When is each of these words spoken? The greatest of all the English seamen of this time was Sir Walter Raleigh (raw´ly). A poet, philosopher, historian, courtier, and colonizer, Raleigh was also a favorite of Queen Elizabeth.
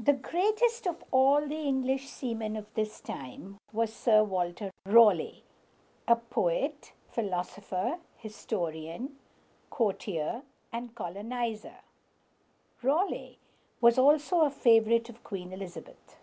The 0.00 0.14
greatest 0.14 0.84
of 0.88 1.04
all 1.12 1.46
the 1.46 1.54
English 1.60 2.08
seamen 2.08 2.56
of 2.56 2.74
this 2.74 3.00
time 3.00 3.58
was 3.72 3.92
Sir 3.94 4.24
Walter 4.24 4.72
Raleigh 4.84 5.44
(raw´ly). 5.44 5.44
A 6.12 6.16
poet, 6.16 6.92
philosopher, 7.06 8.00
historian, 8.16 9.16
courtier, 9.70 10.42
and 10.72 10.92
colonizer, 10.96 11.82
Raleigh 12.82 13.38
was 13.80 13.96
also 13.96 14.40
a 14.40 14.50
favorite 14.50 15.08
of 15.08 15.22
Queen 15.22 15.52
Elizabeth. 15.52 16.16